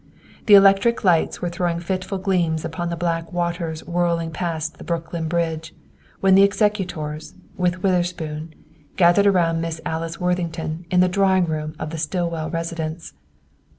The 0.47 0.55
electric 0.55 1.03
lights 1.03 1.43
were 1.43 1.49
throwing 1.49 1.79
fitful 1.79 2.17
gleams 2.17 2.65
upon 2.65 2.89
the 2.89 2.95
black 2.95 3.31
waters 3.31 3.85
whirling 3.85 4.31
past 4.31 4.79
the 4.79 4.83
Brooklyn 4.83 5.27
Bridge, 5.27 5.75
when 6.21 6.33
the 6.33 6.41
executors, 6.41 7.35
with 7.55 7.83
Witherspoon, 7.83 8.55
gathered 8.95 9.27
around 9.27 9.61
Miss 9.61 9.79
Alice 9.85 10.19
Worthington 10.19 10.87
in 10.89 11.01
the 11.01 11.07
drawing 11.07 11.45
room 11.45 11.75
of 11.77 11.91
the 11.91 11.99
Stillwell 11.99 12.49
residence. 12.49 13.13